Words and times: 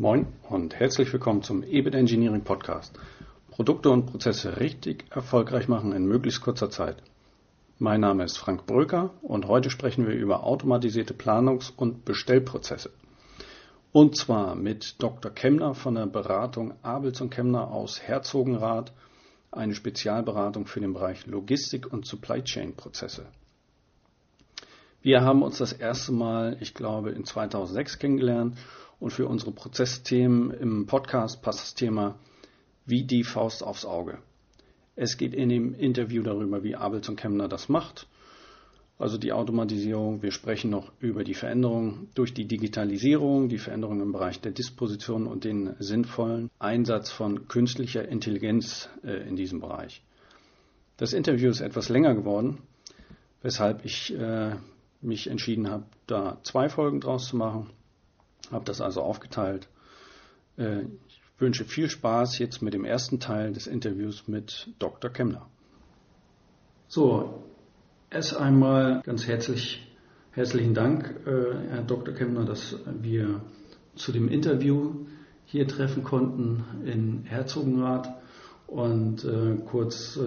Moin 0.00 0.28
und 0.48 0.74
herzlich 0.76 1.12
willkommen 1.12 1.42
zum 1.42 1.62
EBIT 1.62 1.94
Engineering 1.94 2.42
Podcast. 2.42 2.98
Produkte 3.50 3.90
und 3.90 4.06
Prozesse 4.06 4.58
richtig 4.58 5.04
erfolgreich 5.10 5.68
machen 5.68 5.92
in 5.92 6.06
möglichst 6.06 6.40
kurzer 6.40 6.70
Zeit. 6.70 7.02
Mein 7.78 8.00
Name 8.00 8.24
ist 8.24 8.38
Frank 8.38 8.64
Bröker 8.64 9.10
und 9.20 9.46
heute 9.46 9.68
sprechen 9.68 10.06
wir 10.06 10.14
über 10.14 10.44
automatisierte 10.44 11.12
Planungs- 11.12 11.70
und 11.76 12.06
Bestellprozesse. 12.06 12.88
Und 13.92 14.16
zwar 14.16 14.54
mit 14.54 15.02
Dr. 15.02 15.30
Kemner 15.32 15.74
von 15.74 15.96
der 15.96 16.06
Beratung 16.06 16.72
Abels 16.80 17.20
und 17.20 17.28
Kemner 17.28 17.70
aus 17.70 18.00
Herzogenrath, 18.00 18.94
eine 19.52 19.74
Spezialberatung 19.74 20.64
für 20.64 20.80
den 20.80 20.94
Bereich 20.94 21.26
Logistik 21.26 21.92
und 21.92 22.06
Supply 22.06 22.42
Chain 22.42 22.74
Prozesse. 22.74 23.26
Wir 25.02 25.20
haben 25.20 25.42
uns 25.42 25.58
das 25.58 25.74
erste 25.74 26.12
Mal, 26.12 26.56
ich 26.60 26.72
glaube, 26.72 27.10
in 27.10 27.26
2006 27.26 27.98
kennengelernt 27.98 28.56
und 29.00 29.10
für 29.10 29.26
unsere 29.26 29.50
Prozessthemen 29.50 30.50
im 30.52 30.86
Podcast 30.86 31.42
passt 31.42 31.60
das 31.60 31.74
Thema 31.74 32.18
wie 32.84 33.04
die 33.04 33.24
Faust 33.24 33.64
aufs 33.64 33.84
Auge. 33.84 34.18
Es 34.94 35.16
geht 35.16 35.34
in 35.34 35.48
dem 35.48 35.74
Interview 35.74 36.22
darüber, 36.22 36.62
wie 36.62 36.76
Abels 36.76 37.08
und 37.08 37.16
Kemner 37.16 37.48
das 37.48 37.70
macht, 37.70 38.06
also 38.98 39.16
die 39.16 39.32
Automatisierung. 39.32 40.22
Wir 40.22 40.30
sprechen 40.30 40.70
noch 40.70 40.92
über 41.00 41.24
die 41.24 41.34
Veränderung 41.34 42.08
durch 42.14 42.34
die 42.34 42.46
Digitalisierung, 42.46 43.48
die 43.48 43.58
Veränderung 43.58 44.02
im 44.02 44.12
Bereich 44.12 44.40
der 44.40 44.52
Disposition 44.52 45.26
und 45.26 45.44
den 45.44 45.74
sinnvollen 45.78 46.50
Einsatz 46.58 47.10
von 47.10 47.48
künstlicher 47.48 48.06
Intelligenz 48.06 48.90
äh, 49.02 49.26
in 49.26 49.36
diesem 49.36 49.60
Bereich. 49.60 50.02
Das 50.98 51.14
Interview 51.14 51.48
ist 51.48 51.62
etwas 51.62 51.88
länger 51.88 52.14
geworden, 52.14 52.58
weshalb 53.40 53.86
ich 53.86 54.14
äh, 54.14 54.56
mich 55.00 55.28
entschieden 55.28 55.70
habe, 55.70 55.84
da 56.06 56.38
zwei 56.42 56.68
Folgen 56.68 57.00
draus 57.00 57.28
zu 57.28 57.36
machen 57.38 57.70
habe 58.50 58.64
das 58.64 58.80
also 58.80 59.02
aufgeteilt. 59.02 59.68
Äh, 60.56 60.82
ich 61.08 61.20
wünsche 61.38 61.64
viel 61.64 61.88
Spaß 61.88 62.38
jetzt 62.38 62.62
mit 62.62 62.74
dem 62.74 62.84
ersten 62.84 63.20
Teil 63.20 63.52
des 63.52 63.66
Interviews 63.66 64.28
mit 64.28 64.68
Dr. 64.78 65.10
Kemner. 65.10 65.46
So, 66.88 67.44
erst 68.10 68.36
einmal 68.36 69.00
ganz 69.04 69.26
herzlich, 69.26 69.86
herzlichen 70.32 70.74
Dank, 70.74 71.14
äh, 71.26 71.70
Herr 71.70 71.82
Dr. 71.82 72.14
Kemner, 72.14 72.44
dass 72.44 72.76
wir 73.00 73.40
zu 73.94 74.12
dem 74.12 74.28
Interview 74.28 75.06
hier 75.46 75.66
treffen 75.66 76.04
konnten 76.04 76.64
in 76.84 77.24
Herzogenrath 77.24 78.08
und 78.66 79.24
äh, 79.24 79.56
kurz 79.66 80.18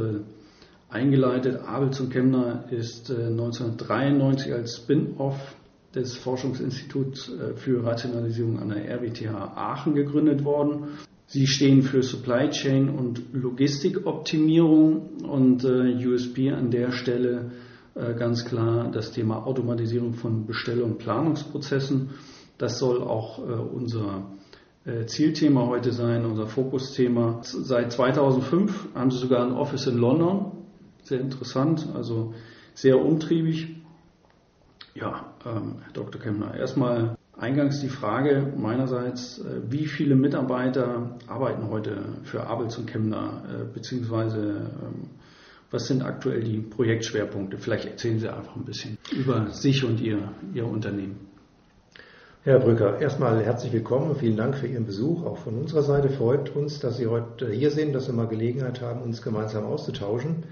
eingeleitet. 0.89 1.61
Abels 1.61 1.99
und 2.01 2.11
Kemner 2.11 2.65
ist 2.69 3.09
1993 3.09 4.53
als 4.53 4.77
Spin-off 4.77 5.55
des 5.95 6.17
Forschungsinstituts 6.17 7.29
äh, 7.29 7.53
für 7.55 7.83
Rationalisierung 7.83 8.59
an 8.59 8.69
der 8.69 8.89
RWTH 8.89 9.33
Aachen 9.55 9.93
gegründet 9.93 10.43
worden. 10.43 10.97
Sie 11.27 11.47
stehen 11.47 11.83
für 11.83 12.03
Supply 12.03 12.49
Chain 12.49 12.89
und 12.89 13.33
Logistikoptimierung 13.33 15.23
und 15.23 15.63
äh, 15.63 16.05
USB 16.05 16.51
an 16.51 16.71
der 16.71 16.91
Stelle 16.91 17.51
äh, 17.95 18.13
ganz 18.13 18.45
klar 18.45 18.91
das 18.91 19.11
Thema 19.11 19.45
Automatisierung 19.45 20.13
von 20.13 20.45
Bestell- 20.45 20.81
und 20.81 20.97
Planungsprozessen. 20.97 22.11
Das 22.57 22.77
soll 22.77 23.01
auch 23.01 23.39
unser 23.39 24.27
Zielthema 25.07 25.65
heute 25.65 25.91
sein, 25.91 26.23
unser 26.23 26.45
Fokusthema. 26.45 27.39
Seit 27.41 27.91
2005 27.91 28.89
haben 28.93 29.09
sie 29.09 29.17
sogar 29.17 29.43
ein 29.43 29.53
Office 29.53 29.87
in 29.87 29.97
London. 29.97 30.51
Sehr 31.01 31.19
interessant, 31.19 31.89
also 31.95 32.35
sehr 32.75 33.03
umtriebig. 33.03 33.82
Ja, 34.95 35.33
ähm, 35.45 35.75
Herr 35.83 35.93
Dr. 35.93 36.21
Kemmner, 36.21 36.53
erstmal 36.53 37.15
eingangs 37.35 37.81
die 37.81 37.89
Frage 37.89 38.53
meinerseits, 38.55 39.39
äh, 39.39 39.61
wie 39.69 39.87
viele 39.87 40.15
Mitarbeiter 40.15 41.17
arbeiten 41.27 41.69
heute 41.69 41.97
für 42.23 42.45
Abels 42.45 42.77
und 42.77 42.85
Kemmner, 42.85 43.43
äh, 43.49 43.73
beziehungsweise 43.73 44.39
ähm, 44.39 45.09
was 45.71 45.87
sind 45.87 46.03
aktuell 46.03 46.43
die 46.43 46.59
Projektschwerpunkte? 46.59 47.57
Vielleicht 47.57 47.85
erzählen 47.85 48.19
Sie 48.19 48.31
einfach 48.31 48.55
ein 48.55 48.65
bisschen 48.65 48.99
über 49.11 49.49
sich 49.49 49.83
und 49.83 49.99
Ihr, 49.99 50.31
Ihr 50.53 50.67
Unternehmen. 50.67 51.15
Herr 52.43 52.59
Brücker, 52.59 52.99
erstmal 52.99 53.43
herzlich 53.43 53.73
willkommen 53.73 54.11
und 54.11 54.19
vielen 54.19 54.37
Dank 54.37 54.55
für 54.55 54.67
Ihren 54.67 54.85
Besuch. 54.85 55.25
Auch 55.25 55.39
von 55.39 55.57
unserer 55.57 55.81
Seite 55.81 56.09
freut 56.09 56.55
uns, 56.55 56.79
dass 56.79 56.97
Sie 56.97 57.07
heute 57.07 57.49
hier 57.49 57.71
sind, 57.71 57.93
dass 57.93 58.05
wir 58.05 58.13
mal 58.13 58.27
Gelegenheit 58.27 58.81
haben, 58.81 59.01
uns 59.01 59.23
gemeinsam 59.23 59.65
auszutauschen. 59.65 60.43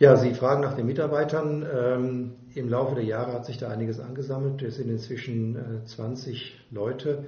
Ja, 0.00 0.16
Sie 0.16 0.32
fragen 0.32 0.60
nach 0.60 0.74
den 0.74 0.86
Mitarbeitern. 0.86 1.66
Ähm, 1.74 2.34
Im 2.54 2.68
Laufe 2.68 2.94
der 2.94 3.02
Jahre 3.02 3.32
hat 3.32 3.46
sich 3.46 3.58
da 3.58 3.68
einiges 3.68 3.98
angesammelt. 3.98 4.62
Es 4.62 4.76
sind 4.76 4.88
inzwischen 4.90 5.56
äh, 5.56 5.84
20 5.86 6.54
Leute, 6.70 7.24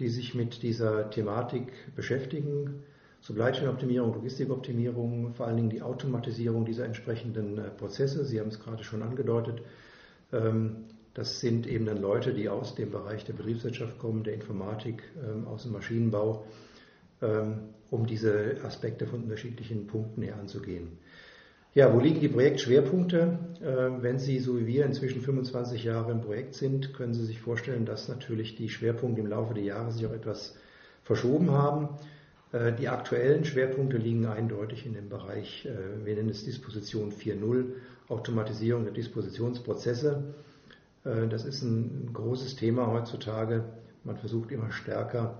die 0.00 0.08
sich 0.08 0.34
mit 0.34 0.64
dieser 0.64 1.10
Thematik 1.10 1.70
beschäftigen. 1.94 2.82
Supply 3.20 3.52
Chain 3.52 3.68
Optimierung, 3.68 4.14
Logistikoptimierung, 4.14 5.32
vor 5.34 5.46
allen 5.46 5.58
Dingen 5.58 5.70
die 5.70 5.80
Automatisierung 5.80 6.64
dieser 6.64 6.86
entsprechenden 6.86 7.56
äh, 7.56 7.70
Prozesse. 7.70 8.24
Sie 8.24 8.40
haben 8.40 8.48
es 8.48 8.58
gerade 8.58 8.82
schon 8.82 9.04
angedeutet. 9.04 9.62
Ähm, 10.32 10.86
das 11.14 11.38
sind 11.38 11.68
eben 11.68 11.86
dann 11.86 12.02
Leute, 12.02 12.34
die 12.34 12.48
aus 12.48 12.74
dem 12.74 12.90
Bereich 12.90 13.26
der 13.26 13.34
Betriebswirtschaft 13.34 13.96
kommen, 14.00 14.24
der 14.24 14.34
Informatik, 14.34 15.04
ähm, 15.24 15.46
aus 15.46 15.62
dem 15.62 15.70
Maschinenbau, 15.70 16.46
ähm, 17.22 17.60
um 17.92 18.06
diese 18.08 18.56
Aspekte 18.64 19.06
von 19.06 19.22
unterschiedlichen 19.22 19.86
Punkten 19.86 20.22
her 20.22 20.34
anzugehen. 20.36 20.98
Ja, 21.74 21.94
wo 21.94 22.00
liegen 22.00 22.20
die 22.20 22.28
Projektschwerpunkte? 22.28 23.38
Äh, 23.60 24.02
wenn 24.02 24.18
Sie, 24.18 24.38
so 24.38 24.58
wie 24.58 24.66
wir, 24.66 24.86
inzwischen 24.86 25.20
25 25.20 25.84
Jahre 25.84 26.12
im 26.12 26.22
Projekt 26.22 26.54
sind, 26.54 26.94
können 26.94 27.12
Sie 27.12 27.26
sich 27.26 27.40
vorstellen, 27.40 27.84
dass 27.84 28.08
natürlich 28.08 28.56
die 28.56 28.70
Schwerpunkte 28.70 29.20
im 29.20 29.26
Laufe 29.26 29.52
der 29.52 29.64
Jahre 29.64 29.92
sich 29.92 30.06
auch 30.06 30.12
etwas 30.12 30.56
verschoben 31.04 31.50
haben. 31.50 31.90
Äh, 32.52 32.72
die 32.72 32.88
aktuellen 32.88 33.44
Schwerpunkte 33.44 33.98
liegen 33.98 34.24
eindeutig 34.24 34.86
in 34.86 34.94
dem 34.94 35.10
Bereich, 35.10 35.66
äh, 35.66 36.06
wir 36.06 36.14
nennen 36.14 36.30
es 36.30 36.44
Disposition 36.44 37.12
4.0, 37.12 37.66
Automatisierung 38.08 38.84
der 38.84 38.94
Dispositionsprozesse. 38.94 40.34
Das 41.04 41.44
ist 41.44 41.62
ein 41.62 42.10
großes 42.12 42.56
Thema 42.56 42.86
heutzutage. 42.88 43.64
Man 44.02 44.16
versucht 44.16 44.50
immer 44.50 44.72
stärker, 44.72 45.38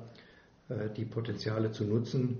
die 0.97 1.05
Potenziale 1.05 1.73
zu 1.73 1.85
nutzen 1.85 2.39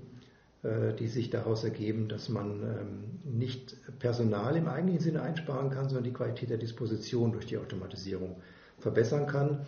die 0.61 1.07
sich 1.07 1.29
daraus 1.29 1.63
ergeben, 1.63 2.09
dass 2.09 2.27
man 2.27 2.61
ähm, 2.63 3.37
nicht 3.39 3.77
Personal 3.99 4.57
im 4.57 4.67
eigentlichen 4.67 5.01
Sinne 5.01 5.21
einsparen 5.21 5.69
kann, 5.69 5.87
sondern 5.87 6.03
die 6.03 6.11
Qualität 6.11 6.49
der 6.49 6.57
Disposition 6.57 7.31
durch 7.31 7.45
die 7.45 7.57
Automatisierung 7.57 8.41
verbessern 8.77 9.25
kann 9.25 9.65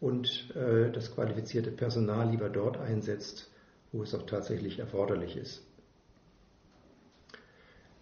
und 0.00 0.54
äh, 0.54 0.92
das 0.92 1.12
qualifizierte 1.12 1.72
Personal 1.72 2.30
lieber 2.30 2.48
dort 2.48 2.78
einsetzt, 2.78 3.50
wo 3.90 4.02
es 4.02 4.14
auch 4.14 4.26
tatsächlich 4.26 4.78
erforderlich 4.78 5.36
ist. 5.36 5.62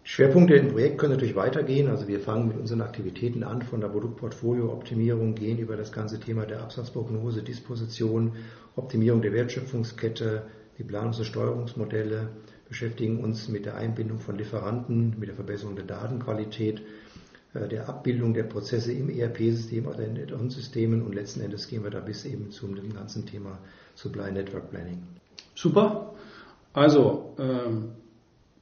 Schwerpunkte 0.03 0.55
im 0.55 0.69
Projekt 0.69 0.99
können 0.99 1.13
natürlich 1.13 1.35
weitergehen. 1.35 1.89
Also 1.89 2.07
wir 2.07 2.21
fangen 2.21 2.47
mit 2.47 2.57
unseren 2.57 2.81
Aktivitäten 2.81 3.43
an, 3.43 3.61
von 3.61 3.81
der 3.81 3.89
Produktportfoliooptimierung, 3.89 5.35
gehen 5.35 5.57
über 5.57 5.75
das 5.75 5.91
ganze 5.91 6.19
Thema 6.19 6.45
der 6.45 6.61
Absatzprognose, 6.61 7.43
Disposition, 7.43 8.33
Optimierung 8.77 9.21
der 9.21 9.33
Wertschöpfungskette, 9.33 10.43
die 10.77 10.83
Planungs- 10.83 11.19
und 11.19 11.25
Steuerungsmodelle 11.25 12.29
beschäftigen 12.67 13.23
uns 13.23 13.47
mit 13.47 13.65
der 13.65 13.75
Einbindung 13.75 14.19
von 14.19 14.37
Lieferanten, 14.37 15.15
mit 15.17 15.29
der 15.29 15.35
Verbesserung 15.35 15.75
der 15.75 15.85
Datenqualität, 15.85 16.81
äh, 17.53 17.67
der 17.67 17.89
Abbildung 17.89 18.33
der 18.33 18.43
Prozesse 18.43 18.91
im 18.91 19.09
ERP-System 19.09 19.87
oder 19.87 20.05
in 20.05 20.15
den 20.15 20.49
Systemen 20.49 21.01
und 21.01 21.15
letzten 21.15 21.41
Endes 21.41 21.67
gehen 21.67 21.83
wir 21.83 21.91
da 21.91 21.99
bis 21.99 22.25
eben 22.25 22.51
zum 22.51 22.75
ganzen 22.93 23.25
Thema 23.25 23.59
Supply 23.95 24.31
Network 24.31 24.69
Planning. 24.69 25.01
Super. 25.55 26.13
Also, 26.73 27.33
ähm, 27.39 27.93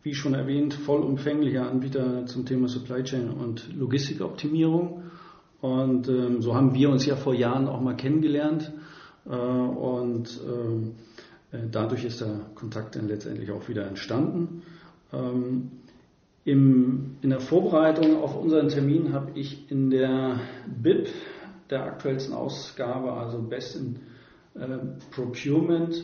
wie 0.04 0.14
schon 0.14 0.36
erwähnt, 0.36 0.76
vollumfänglicher 0.76 1.70
Anbieter 1.70 2.26
zum 2.28 2.46
Thema 2.46 2.68
Supply 2.68 3.04
Chain 3.04 3.30
und 3.30 3.76
Logistikoptimierung. 3.76 5.04
Und 5.62 6.08
ähm, 6.08 6.42
so 6.42 6.54
haben 6.56 6.76
wir 6.76 6.90
uns 6.92 7.06
ja 7.06 7.16
vor 7.16 7.34
Jahren 7.34 7.68
auch 7.68 7.82
mal 7.82 7.96
kennengelernt. 7.96 8.72
Äh, 9.26 9.32
und 9.32 10.40
ähm, 10.48 10.92
äh, 10.92 11.15
dadurch 11.72 12.06
ist 12.06 12.22
der 12.22 12.40
Kontakt 12.56 12.96
dann 12.96 13.08
letztendlich 13.08 13.52
auch 13.52 13.68
wieder 13.68 13.86
entstanden. 13.88 14.64
Ähm, 15.14 15.72
Im, 16.44 17.18
in 17.22 17.30
der 17.30 17.40
Vorbereitung 17.40 18.22
auf 18.22 18.36
unseren 18.36 18.70
Termin 18.70 19.14
habe 19.14 19.32
ich 19.40 19.70
in 19.72 19.90
der 19.90 20.40
BIP, 20.68 21.10
der 21.70 21.86
aktuellsten 21.86 22.36
Ausgabe, 22.36 23.14
also 23.14 23.42
Best 23.42 23.76
in 23.76 23.96
äh, 24.54 24.78
Procurement, 25.12 26.04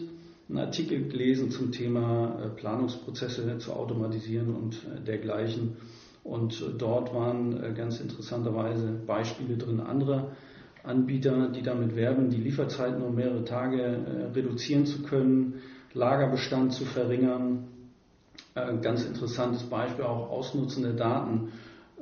einen 0.49 0.57
Artikel 0.57 1.07
gelesen 1.07 1.51
zum 1.51 1.71
Thema 1.71 2.39
äh, 2.43 2.49
Planungsprozesse 2.49 3.57
zu 3.59 3.73
automatisieren 3.73 4.53
und 4.53 4.75
äh, 4.85 4.99
dergleichen. 5.01 5.77
Und 6.23 6.63
dort 6.77 7.13
waren 7.13 7.63
äh, 7.63 7.73
ganz 7.73 7.99
interessanterweise 7.99 8.91
Beispiele 9.05 9.57
drin 9.57 9.79
anderer 9.79 10.31
Anbieter, 10.83 11.49
die 11.49 11.61
damit 11.61 11.95
werben, 11.95 12.29
die 12.29 12.37
Lieferzeiten 12.37 13.01
um 13.01 13.15
mehrere 13.15 13.43
Tage 13.45 13.81
äh, 13.81 14.23
reduzieren 14.33 14.85
zu 14.85 15.03
können, 15.03 15.61
Lagerbestand 15.93 16.73
zu 16.73 16.85
verringern. 16.85 17.67
Äh, 18.55 18.77
ganz 18.81 19.05
interessantes 19.05 19.63
Beispiel 19.63 20.05
auch 20.05 20.29
Ausnutzen 20.29 20.83
der 20.83 20.93
Daten 20.93 21.51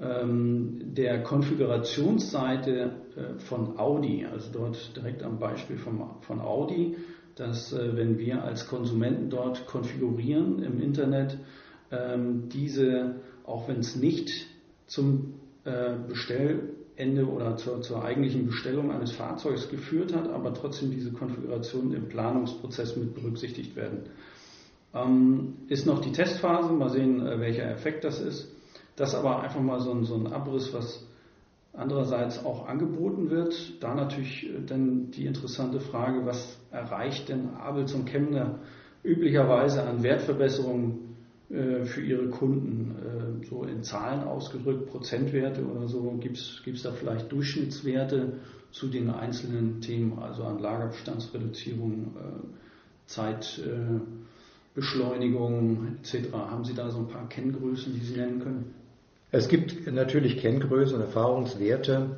ähm, 0.02 0.94
der 0.96 1.24
Konfigurationsseite 1.24 2.92
äh, 3.16 3.40
von 3.40 3.78
Audi, 3.78 4.26
also 4.26 4.50
dort 4.52 4.96
direkt 4.96 5.24
am 5.24 5.40
Beispiel 5.40 5.78
von, 5.78 6.02
von 6.22 6.40
Audi. 6.40 6.96
dass 7.36 7.74
wenn 7.74 8.18
wir 8.18 8.44
als 8.44 8.68
Konsumenten 8.68 9.30
dort 9.30 9.66
konfigurieren 9.66 10.62
im 10.62 10.82
Internet, 10.82 11.38
ähm, 11.90 12.50
diese, 12.50 13.16
auch 13.46 13.70
wenn 13.70 13.80
es 13.80 13.96
nicht 13.96 14.30
zum 14.88 15.36
äh, 15.64 15.94
Bestellende 17.00 17.32
oder 17.32 17.56
zur, 17.56 17.82
zur 17.82 18.04
eigentlichen 18.04 18.48
Bestellung 18.48 18.92
eines 18.92 19.14
Fahrzeugs 19.14 19.70
geführt 19.70 20.14
hat, 20.14 20.28
aber 20.30 20.54
trotzdem 20.54 20.92
diese 20.92 21.12
Konfiguration 21.12 21.94
im 21.94 22.10
Planungsprozess 22.10 22.98
mit 22.98 23.16
berücksichtigt 23.16 23.76
werden. 23.78 24.02
Ähm, 24.94 25.54
ist 25.70 25.86
noch 25.86 26.02
die 26.02 26.12
Testphase, 26.12 26.74
mal 26.74 26.90
sehen, 26.90 27.26
äh, 27.26 27.40
welcher 27.40 27.72
Effekt 27.72 28.04
das 28.04 28.20
ist. 28.20 28.54
Das 28.98 29.16
aber 29.16 29.42
einfach 29.42 29.62
mal 29.62 29.80
so 29.80 29.92
ein, 29.92 30.04
so 30.04 30.16
ein 30.16 30.28
Abriss, 30.28 30.74
was 30.74 31.08
andererseits 31.72 32.44
auch 32.44 32.68
angeboten 32.68 33.30
wird. 33.30 33.82
Da 33.82 33.96
natürlich 33.96 34.50
äh, 34.50 34.60
dann 34.66 35.12
die 35.12 35.26
interessante 35.26 35.80
Frage, 35.80 36.26
was 36.26 36.60
erreicht 36.70 37.30
denn 37.30 37.54
Abels 37.56 37.94
und 37.94 38.10
Chemner 38.10 38.60
üblicherweise 39.04 39.84
an 39.84 40.04
Wertverbesserungen 40.04 41.09
für 41.86 42.02
ihre 42.02 42.28
Kunden, 42.28 43.42
äh, 43.44 43.48
so 43.48 43.64
in 43.64 43.82
Zahlen 43.84 44.24
ausgedrückt, 44.24 44.92
Prozentwerte 44.92 45.66
oder 45.66 45.88
so, 45.88 46.12
gibt 46.20 46.38
es 46.38 46.62
da 46.84 46.92
vielleicht 46.92 47.32
Durchschnittswerte 47.32 48.34
zu 48.72 48.88
den 48.88 49.10
einzelnen 49.10 49.82
Themen, 49.82 50.20
also 50.20 50.44
an 50.44 50.60
Lagerbestandsreduzierung, 50.60 52.16
Zeitbeschleunigung 53.08 55.98
etc. 56.04 56.32
Haben 56.34 56.66
Sie 56.66 56.76
da 56.76 56.92
so 56.92 57.00
ein 57.00 57.08
paar 57.08 57.28
Kenngrößen, 57.28 57.96
die 57.96 58.00
Sie 58.00 58.16
nennen 58.16 58.42
können? 58.42 58.76
Es 59.32 59.48
gibt 59.48 59.92
natürlich 59.92 60.38
Kenngrößen 60.38 60.98
und 60.98 61.02
Erfahrungswerte. 61.02 62.18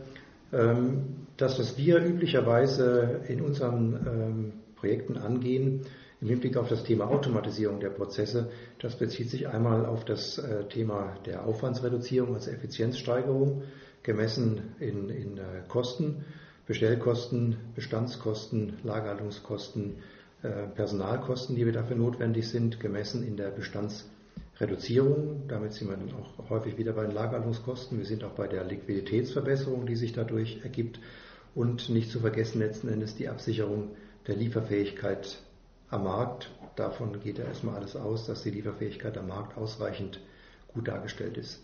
Ähm, 0.52 1.04
das, 1.38 1.58
was 1.60 1.78
wir 1.78 2.04
üblicherweise 2.04 3.22
in 3.28 3.42
unseren 3.42 3.94
ähm, 4.06 4.54
Projekten 4.76 5.16
angehen, 5.18 5.86
im 6.22 6.28
Hinblick 6.28 6.56
auf 6.56 6.70
das 6.70 6.84
Thema 6.84 7.10
Automatisierung 7.10 7.80
der 7.80 7.90
Prozesse, 7.90 8.52
das 8.80 8.96
bezieht 8.96 9.30
sich 9.32 9.48
einmal 9.48 9.86
auf 9.86 10.06
das 10.06 10.38
äh, 10.38 10.66
Thema 10.66 11.16
der 11.26 11.46
Aufwandsreduzierung, 11.46 12.36
also 12.36 12.52
Effizienzsteigerung, 12.52 13.64
gemessen 14.04 14.76
in, 14.80 15.10
in 15.10 15.38
äh, 15.38 15.64
Kosten, 15.68 16.24
Bestellkosten, 16.68 17.58
Bestandskosten, 17.76 18.78
Lagerhaltungskosten, 18.84 19.96
äh, 20.44 20.68
Personalkosten, 20.76 21.56
die 21.56 21.66
wir 21.66 21.74
dafür 21.74 21.98
notwendig 21.98 22.48
sind, 22.50 22.80
gemessen 22.80 23.28
in 23.28 23.36
der 23.36 23.50
Bestands 23.50 24.08
Reduzierung. 24.60 25.48
Damit 25.48 25.74
sind 25.74 25.90
wir 25.90 25.98
dann 25.98 26.14
auch 26.14 26.50
häufig 26.52 26.78
wieder 26.78 26.94
bei 26.94 27.04
den 27.04 27.16
Lagerhaltungskosten. 27.16 27.98
Wir 27.98 28.06
sind 28.06 28.24
auch 28.24 28.34
bei 28.34 28.48
der 28.48 28.64
Liquiditätsverbesserung, 28.64 29.88
die 29.88 29.96
sich 29.96 30.14
dadurch 30.14 30.60
ergibt. 30.64 31.00
Und 31.56 31.90
nicht 31.90 32.12
zu 32.12 32.20
vergessen 32.20 32.60
letzten 32.60 32.88
Endes 32.88 33.16
die 33.16 33.28
Absicherung 33.28 33.96
der 34.28 34.36
Lieferfähigkeit 34.36 35.42
am 35.92 36.06
Markt. 36.06 36.50
Davon 36.76 37.20
geht 37.20 37.38
ja 37.38 37.46
erstmal 37.46 37.76
alles 37.76 37.96
aus, 37.96 38.26
dass 38.26 38.44
die 38.44 38.50
Lieferfähigkeit 38.50 39.18
am 39.18 39.28
Markt 39.28 39.58
ausreichend 39.58 40.20
gut 40.74 40.88
dargestellt 40.88 41.38
ist. 41.38 41.62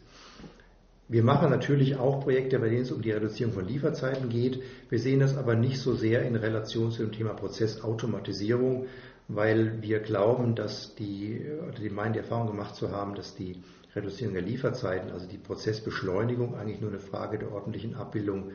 Wir 1.09 1.23
machen 1.23 1.49
natürlich 1.49 1.95
auch 1.95 2.21
Projekte, 2.21 2.59
bei 2.59 2.67
denen 2.67 2.81
es 2.81 2.91
um 2.91 3.01
die 3.01 3.11
Reduzierung 3.11 3.53
von 3.53 3.65
Lieferzeiten 3.65 4.27
geht. 4.27 4.61
Wir 4.89 4.99
sehen 4.99 5.21
das 5.21 5.37
aber 5.37 5.55
nicht 5.55 5.79
so 5.79 5.95
sehr 5.95 6.23
in 6.23 6.35
Relation 6.35 6.91
zu 6.91 7.03
dem 7.03 7.13
Thema 7.13 7.33
Prozessautomatisierung, 7.33 8.87
weil 9.29 9.81
wir 9.81 9.99
glauben, 9.99 10.55
dass 10.55 10.95
die, 10.95 11.45
oder 11.65 11.79
die 11.79 11.89
meinen 11.89 12.11
die 12.11 12.19
Erfahrung 12.19 12.47
gemacht 12.47 12.75
zu 12.75 12.91
haben, 12.91 13.15
dass 13.15 13.35
die 13.35 13.63
Reduzierung 13.95 14.33
der 14.33 14.43
Lieferzeiten, 14.43 15.11
also 15.11 15.27
die 15.27 15.37
Prozessbeschleunigung, 15.37 16.55
eigentlich 16.55 16.81
nur 16.81 16.89
eine 16.89 16.99
Frage 16.99 17.39
der 17.39 17.53
ordentlichen 17.53 17.95
Abbildung 17.95 18.51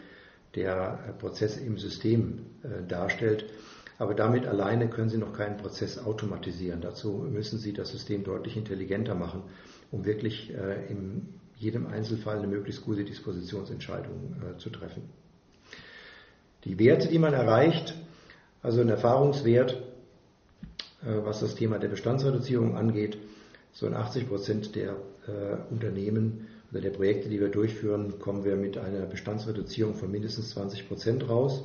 der 0.54 1.14
Prozesse 1.18 1.60
im 1.60 1.78
System 1.78 2.46
äh, 2.62 2.86
darstellt. 2.86 3.46
Aber 4.02 4.14
damit 4.14 4.48
alleine 4.48 4.88
können 4.88 5.10
Sie 5.10 5.16
noch 5.16 5.32
keinen 5.32 5.58
Prozess 5.58 5.96
automatisieren. 5.96 6.80
Dazu 6.80 7.24
müssen 7.30 7.60
Sie 7.60 7.72
das 7.72 7.92
System 7.92 8.24
deutlich 8.24 8.56
intelligenter 8.56 9.14
machen, 9.14 9.44
um 9.92 10.04
wirklich 10.04 10.52
äh, 10.52 10.90
in 10.90 11.28
jedem 11.56 11.86
Einzelfall 11.86 12.38
eine 12.38 12.48
möglichst 12.48 12.84
gute 12.84 13.04
Dispositionsentscheidung 13.04 14.58
zu 14.58 14.70
treffen. 14.70 15.04
Die 16.64 16.80
Werte, 16.80 17.06
die 17.06 17.20
man 17.20 17.32
erreicht, 17.32 17.94
also 18.60 18.80
ein 18.80 18.88
Erfahrungswert, 18.88 19.74
äh, 21.02 21.24
was 21.24 21.38
das 21.38 21.54
Thema 21.54 21.78
der 21.78 21.88
Bestandsreduzierung 21.88 22.76
angeht. 22.76 23.18
So 23.72 23.86
in 23.86 23.94
80 23.94 24.28
Prozent 24.28 24.74
der 24.74 24.96
äh, 25.28 25.72
Unternehmen 25.72 26.48
oder 26.72 26.80
der 26.80 26.90
Projekte, 26.90 27.28
die 27.28 27.38
wir 27.38 27.50
durchführen, 27.50 28.18
kommen 28.18 28.44
wir 28.44 28.56
mit 28.56 28.78
einer 28.78 29.06
Bestandsreduzierung 29.06 29.94
von 29.94 30.10
mindestens 30.10 30.50
20 30.50 30.88
Prozent 30.88 31.28
raus. 31.28 31.62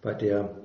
Bei 0.00 0.14
der 0.14 0.40
äh, 0.40 0.63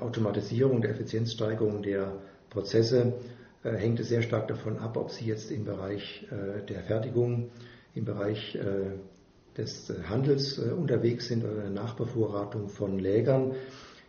Automatisierung, 0.00 0.80
der 0.82 0.92
Effizienzsteigerung 0.92 1.82
der 1.82 2.12
Prozesse 2.48 3.14
hängt 3.62 3.98
es 3.98 4.08
sehr 4.08 4.22
stark 4.22 4.46
davon 4.46 4.78
ab, 4.78 4.96
ob 4.96 5.10
Sie 5.10 5.24
jetzt 5.26 5.50
im 5.50 5.64
Bereich 5.64 6.26
der 6.68 6.84
Fertigung, 6.84 7.50
im 7.94 8.04
Bereich 8.04 8.56
des 9.56 9.92
Handels 10.08 10.60
unterwegs 10.60 11.26
sind 11.26 11.44
oder 11.44 11.62
der 11.62 11.70
Nachbevorratung 11.70 12.68
von 12.68 13.00
Lägern 13.00 13.56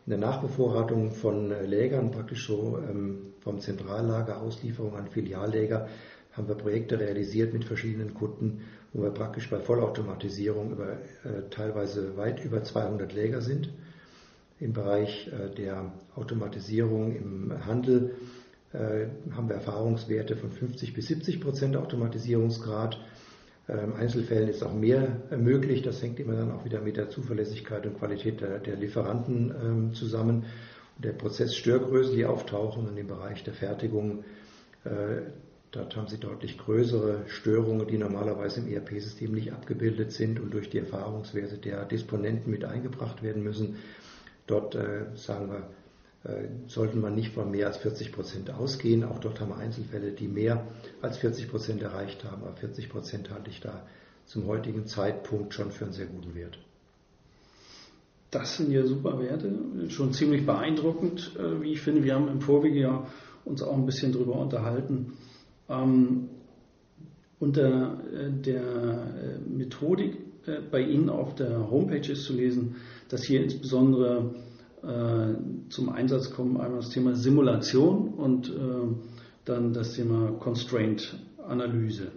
in 0.10 0.20
der 0.20 0.28
Nachbevorratung 0.28 1.12
von 1.12 1.52
äh, 1.52 1.68
Lägern, 1.68 2.10
praktisch 2.10 2.48
so 2.48 2.80
ähm, 2.80 3.34
vom 3.42 3.60
Zentrallager 3.60 4.42
Auslieferung 4.42 4.96
an 4.96 5.08
Filialläger, 5.08 5.88
haben 6.32 6.48
wir 6.48 6.56
Projekte 6.56 7.00
realisiert 7.00 7.54
mit 7.54 7.64
verschiedenen 7.64 8.16
Kunden, 8.16 8.62
wo 8.92 9.04
wir 9.04 9.12
praktisch 9.12 9.52
bei 9.52 9.60
Vollautomatisierung 9.60 10.72
über 10.72 10.94
äh, 10.94 11.48
teilweise 11.52 12.18
weit 12.18 12.44
über 12.44 12.64
200 12.64 13.14
Läger 13.14 13.42
sind. 13.42 13.70
Im 14.60 14.74
Bereich 14.74 15.28
äh, 15.28 15.54
der 15.56 15.92
Automatisierung 16.16 17.16
im 17.16 17.66
Handel 17.66 18.16
haben 18.72 19.50
wir 19.50 19.56
Erfahrungswerte 19.56 20.36
von 20.36 20.52
50 20.52 20.94
bis 20.94 21.08
70 21.08 21.42
Prozent 21.42 21.76
Automatisierungsgrad. 21.76 23.00
In 23.68 23.80
ähm, 23.80 23.94
Einzelfällen 23.96 24.50
ist 24.50 24.64
auch 24.64 24.74
mehr 24.74 25.22
möglich. 25.38 25.84
Das 25.84 26.02
hängt 26.02 26.20
immer 26.20 26.36
dann 26.36 26.52
auch 26.52 26.66
wieder 26.66 26.82
mit 26.82 26.98
der 26.98 27.10
Zuverlässigkeit 27.10 27.86
und 27.86 28.00
Qualität 28.00 28.42
der, 28.42 28.60
der 28.60 28.76
Lieferanten 28.76 29.54
ähm, 29.64 29.94
zusammen. 29.94 30.46
Und 30.96 31.06
der 31.06 31.14
Prozessstörgrößen, 31.14 32.16
die 32.16 32.26
auftauchen 32.26 32.88
in 32.90 32.96
dem 32.96 33.08
Bereich 33.08 33.44
der 33.44 33.54
Fertigung, 33.54 34.24
äh, 34.86 35.22
dort 35.72 35.96
haben 35.96 36.08
sie 36.08 36.18
deutlich 36.18 36.58
größere 36.58 37.26
Störungen, 37.28 37.88
die 37.88 37.98
normalerweise 37.98 38.62
im 38.62 38.68
ERP-System 38.68 39.32
nicht 39.32 39.54
abgebildet 39.54 40.12
sind 40.14 40.40
und 40.40 40.52
durch 40.54 40.72
die 40.72 40.80
Erfahrungswerte 40.80 41.58
der 41.58 41.86
Disponenten 41.86 42.52
mit 42.52 42.66
eingebracht 42.66 43.22
werden 43.22 43.44
müssen. 43.44 43.76
Dort 44.50 44.74
äh, 44.74 45.06
sagen 45.14 45.52
wir, 45.52 46.32
äh, 46.32 46.48
sollte 46.68 46.98
man 46.98 47.14
nicht 47.14 47.34
von 47.34 47.52
mehr 47.52 47.68
als 47.68 47.78
40 47.78 48.12
Prozent 48.12 48.50
ausgehen. 48.50 49.04
Auch 49.04 49.20
dort 49.20 49.40
haben 49.40 49.50
wir 49.50 49.58
Einzelfälle, 49.58 50.12
die 50.12 50.28
mehr 50.28 50.66
als 51.04 51.18
40 51.20 51.50
Prozent 51.50 51.84
erreicht 51.84 52.24
haben. 52.24 52.42
Aber 52.42 52.56
40 52.56 52.90
Prozent 52.90 53.30
halte 53.30 53.52
ich 53.52 53.62
da 53.62 53.86
zum 54.26 54.48
heutigen 54.48 54.88
Zeitpunkt 54.88 55.54
schon 55.54 55.70
für 55.70 55.86
einen 55.86 55.94
sehr 55.94 56.08
guten 56.08 56.34
Wert. 56.34 56.58
Das 58.32 58.58
sind 58.58 58.72
ja 58.72 58.86
super 58.86 59.20
Werte, 59.20 59.52
schon 59.90 60.14
ziemlich 60.14 60.46
beeindruckend, 60.48 61.32
äh, 61.38 61.62
wie 61.62 61.74
ich 61.74 61.82
finde. 61.82 62.04
Wir 62.04 62.16
haben 62.16 62.28
im 62.28 62.42
Vorwege 62.42 62.80
ja 62.80 63.08
uns 63.46 63.62
auch 63.62 63.76
ein 63.76 63.86
bisschen 63.86 64.14
darüber 64.14 64.36
unterhalten. 64.36 65.14
Ähm, 65.70 66.30
unter 67.40 67.98
der 68.44 69.40
Methodik 69.48 70.18
bei 70.72 70.82
Ihnen 70.82 71.10
auf 71.10 71.36
der 71.36 71.72
Homepage 71.72 72.12
ist 72.12 72.26
zu 72.26 72.34
lesen, 72.34 72.76
dass 73.08 73.24
hier 73.24 73.42
insbesondere 73.42 74.36
zum 74.82 75.90
Einsatz 75.90 76.32
kommen. 76.32 76.58
Einmal 76.58 76.80
das 76.80 76.90
Thema 76.90 77.16
Simulation 77.16 78.14
und 78.14 78.50
äh, 78.50 78.54
dann 79.46 79.74
das 79.74 79.94
Thema 79.94 80.32
Constraint-Analyse. 80.40 82.12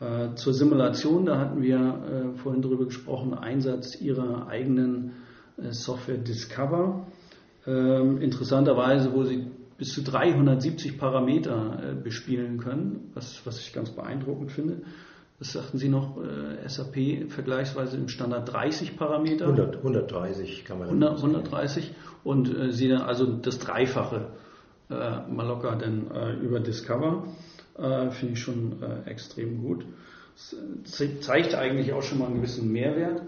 Äh, 0.00 0.34
zur 0.34 0.52
Simulation, 0.52 1.26
da 1.26 1.38
hatten 1.38 1.62
wir 1.62 2.34
vorhin 2.42 2.62
darüber 2.62 2.84
gesprochen, 2.84 3.34
Einsatz 3.34 4.00
Ihrer 4.00 4.46
eigenen 4.48 5.12
Software 5.70 6.18
Discover. 6.18 7.06
Ähm, 7.66 8.18
interessanterweise, 8.18 9.12
wo 9.12 9.24
Sie 9.24 9.46
bis 9.76 9.94
zu 9.94 10.02
370 10.02 10.98
Parameter 10.98 11.96
bespielen 12.02 12.58
können, 12.58 13.10
was, 13.14 13.40
was 13.46 13.58
ich 13.60 13.72
ganz 13.72 13.90
beeindruckend 13.90 14.52
finde 14.52 14.82
was 15.40 15.52
sagten 15.52 15.78
Sie 15.78 15.88
noch, 15.88 16.18
äh, 16.22 16.68
SAP 16.68 17.30
vergleichsweise 17.30 17.96
im 17.96 18.08
Standard 18.08 18.52
30 18.52 18.98
Parameter? 18.98 19.46
100, 19.46 19.78
130 19.78 20.66
kann 20.66 20.78
man 20.78 20.88
100, 20.88 21.16
130 21.16 21.94
und 22.24 22.54
äh, 22.54 22.72
Sie 22.72 22.88
dann 22.88 23.00
also 23.00 23.24
das 23.24 23.58
Dreifache 23.58 24.28
äh, 24.90 24.94
mal 24.94 25.46
locker 25.46 25.76
denn 25.76 26.10
äh, 26.10 26.34
über 26.34 26.60
Discover. 26.60 27.26
Äh, 27.78 28.10
finde 28.10 28.34
ich 28.34 28.40
schon 28.40 28.82
äh, 28.82 29.08
extrem 29.08 29.62
gut. 29.62 29.86
Das 30.84 31.00
äh, 31.00 31.20
zeigt 31.20 31.54
eigentlich 31.54 31.94
auch 31.94 32.02
schon 32.02 32.18
mal 32.18 32.26
einen 32.26 32.36
gewissen 32.36 32.70
Mehrwert. 32.70 33.22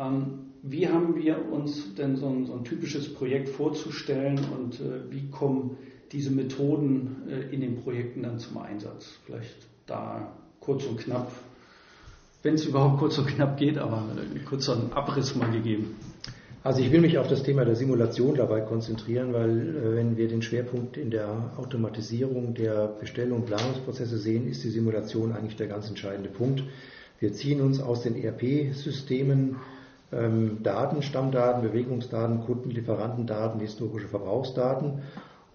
Ähm, 0.00 0.50
wie 0.64 0.88
haben 0.88 1.14
wir 1.14 1.52
uns 1.52 1.94
denn 1.94 2.16
so 2.16 2.26
ein, 2.26 2.46
so 2.46 2.54
ein 2.54 2.64
typisches 2.64 3.14
Projekt 3.14 3.50
vorzustellen 3.50 4.40
und 4.58 4.80
wie 5.10 5.30
kommen 5.30 5.76
diese 6.10 6.32
Methoden 6.32 7.28
in 7.52 7.60
den 7.60 7.84
Projekten 7.84 8.24
dann 8.24 8.40
zum 8.40 8.58
Einsatz? 8.58 9.16
Vielleicht 9.26 9.54
da 9.86 10.32
kurz 10.66 10.84
und 10.84 10.98
knapp, 10.98 11.30
wenn 12.42 12.54
es 12.54 12.66
überhaupt 12.66 12.98
kurz 12.98 13.16
und 13.18 13.28
knapp 13.28 13.56
geht, 13.56 13.78
aber 13.78 14.02
kurz 14.48 14.68
einen 14.68 14.92
Abriss 14.92 15.34
mal 15.34 15.50
gegeben. 15.50 15.94
Also 16.64 16.80
ich 16.80 16.90
will 16.90 17.00
mich 17.00 17.16
auf 17.16 17.28
das 17.28 17.44
Thema 17.44 17.64
der 17.64 17.76
Simulation 17.76 18.34
dabei 18.34 18.60
konzentrieren, 18.60 19.32
weil 19.32 19.76
äh, 19.76 19.96
wenn 19.96 20.16
wir 20.16 20.26
den 20.26 20.42
Schwerpunkt 20.42 20.96
in 20.96 21.10
der 21.10 21.52
Automatisierung 21.56 22.54
der 22.54 22.88
Bestellung 22.88 23.42
und 23.42 23.46
Planungsprozesse 23.46 24.18
sehen, 24.18 24.48
ist 24.48 24.64
die 24.64 24.70
Simulation 24.70 25.32
eigentlich 25.32 25.54
der 25.54 25.68
ganz 25.68 25.88
entscheidende 25.88 26.28
Punkt. 26.28 26.64
Wir 27.20 27.32
ziehen 27.32 27.60
uns 27.60 27.80
aus 27.80 28.02
den 28.02 28.16
ERP-Systemen 28.16 29.56
ähm, 30.12 30.58
Daten, 30.64 31.02
Stammdaten, 31.02 31.62
Bewegungsdaten, 31.62 32.40
Kunden, 32.44 32.70
Lieferantendaten, 32.70 33.60
historische 33.60 34.08
Verbrauchsdaten 34.08 35.02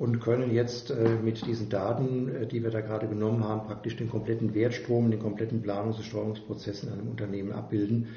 und 0.01 0.19
können 0.19 0.51
jetzt 0.51 0.89
äh, 0.89 1.09
mit 1.23 1.45
diesen 1.45 1.69
Daten, 1.69 2.27
äh, 2.27 2.47
die 2.47 2.63
wir 2.63 2.71
da 2.71 2.81
gerade 2.81 3.07
genommen 3.07 3.43
haben, 3.43 3.67
praktisch 3.67 3.97
den 3.97 4.09
kompletten 4.09 4.55
Wertstrom, 4.55 5.11
den 5.11 5.19
kompletten 5.19 5.61
Planungs- 5.61 5.97
und 5.97 6.05
Steuerungsprozess 6.05 6.81
in 6.81 6.91
einem 6.91 7.07
Unternehmen 7.07 7.51
abbilden. 7.51 8.07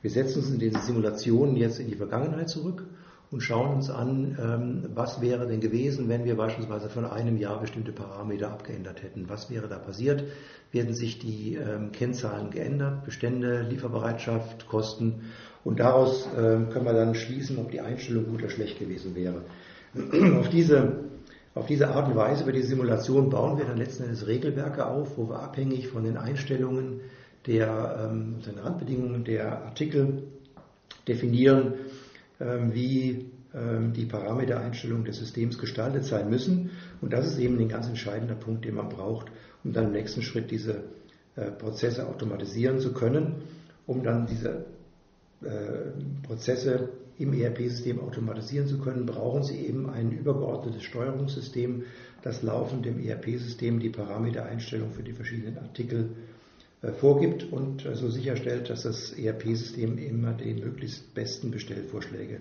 Wir 0.00 0.10
setzen 0.10 0.38
uns 0.38 0.48
in 0.48 0.58
diesen 0.58 0.80
Simulationen 0.80 1.56
jetzt 1.56 1.80
in 1.80 1.88
die 1.88 1.96
Vergangenheit 1.96 2.48
zurück 2.48 2.86
und 3.30 3.42
schauen 3.42 3.74
uns 3.74 3.90
an, 3.90 4.38
ähm, 4.40 4.90
was 4.94 5.20
wäre 5.20 5.46
denn 5.46 5.60
gewesen, 5.60 6.08
wenn 6.08 6.24
wir 6.24 6.34
beispielsweise 6.34 6.88
von 6.88 7.04
einem 7.04 7.36
Jahr 7.36 7.60
bestimmte 7.60 7.92
Parameter 7.92 8.50
abgeändert 8.50 9.02
hätten. 9.02 9.28
Was 9.28 9.50
wäre 9.50 9.68
da 9.68 9.76
passiert? 9.78 10.24
Werden 10.72 10.94
sich 10.94 11.18
die 11.18 11.56
ähm, 11.56 11.92
Kennzahlen 11.92 12.52
geändert? 12.52 13.04
Bestände, 13.04 13.66
Lieferbereitschaft, 13.68 14.66
Kosten? 14.66 15.24
Und 15.62 15.78
daraus 15.78 16.26
ähm, 16.38 16.70
können 16.70 16.86
wir 16.86 16.94
dann 16.94 17.14
schließen, 17.14 17.58
ob 17.58 17.70
die 17.70 17.82
Einstellung 17.82 18.24
gut 18.30 18.40
oder 18.40 18.50
schlecht 18.50 18.78
gewesen 18.78 19.14
wäre. 19.14 19.42
Auf 20.40 20.48
diese, 20.48 21.04
auf 21.54 21.66
diese 21.66 21.88
Art 21.88 22.08
und 22.08 22.16
Weise, 22.16 22.42
über 22.42 22.52
die 22.52 22.62
Simulation 22.62 23.30
bauen 23.30 23.58
wir 23.58 23.64
dann 23.64 23.76
letzten 23.76 24.04
Endes 24.04 24.26
Regelwerke 24.26 24.86
auf, 24.86 25.16
wo 25.16 25.28
wir 25.28 25.40
abhängig 25.40 25.88
von 25.88 26.04
den 26.04 26.16
Einstellungen 26.16 27.00
der 27.46 28.10
ähm, 28.10 28.36
Randbedingungen 28.62 29.24
der 29.24 29.64
Artikel 29.64 30.24
definieren, 31.06 31.74
ähm, 32.40 32.74
wie 32.74 33.30
ähm, 33.54 33.92
die 33.92 34.06
Parametereinstellungen 34.06 35.04
des 35.04 35.18
Systems 35.18 35.58
gestaltet 35.58 36.04
sein 36.04 36.28
müssen. 36.28 36.70
Und 37.00 37.12
das 37.12 37.26
ist 37.26 37.38
eben 37.38 37.58
ein 37.58 37.68
ganz 37.68 37.86
entscheidender 37.86 38.34
Punkt, 38.34 38.64
den 38.64 38.74
man 38.74 38.88
braucht, 38.88 39.28
um 39.62 39.72
dann 39.72 39.86
im 39.86 39.92
nächsten 39.92 40.22
Schritt 40.22 40.50
diese 40.50 40.82
äh, 41.36 41.50
Prozesse 41.52 42.08
automatisieren 42.08 42.80
zu 42.80 42.92
können, 42.92 43.42
um 43.86 44.02
dann 44.02 44.26
diese 44.26 44.64
äh, 45.42 46.26
Prozesse 46.26 46.88
im 47.18 47.32
ERP-System 47.32 48.00
automatisieren 48.00 48.66
zu 48.66 48.78
können, 48.78 49.06
brauchen 49.06 49.42
Sie 49.42 49.58
eben 49.58 49.88
ein 49.88 50.12
übergeordnetes 50.12 50.82
Steuerungssystem, 50.82 51.84
das 52.22 52.42
laufend 52.42 52.86
im 52.86 52.98
ERP-System 52.98 53.80
die 53.80 53.90
Parametereinstellung 53.90 54.90
für 54.90 55.02
die 55.02 55.12
verschiedenen 55.12 55.58
Artikel 55.58 56.16
äh, 56.82 56.92
vorgibt 56.92 57.44
und 57.52 57.86
äh, 57.86 57.94
so 57.94 58.10
sicherstellt, 58.10 58.70
dass 58.70 58.82
das 58.82 59.12
ERP-System 59.12 59.98
immer 59.98 60.32
die 60.32 60.54
möglichst 60.54 61.14
besten 61.14 61.50
Bestellvorschläge 61.50 62.40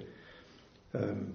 ähm, 0.94 1.34